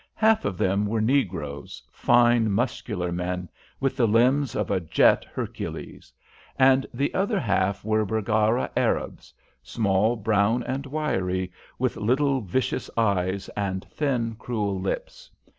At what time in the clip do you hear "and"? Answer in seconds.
6.57-6.87, 10.63-10.87, 13.49-13.85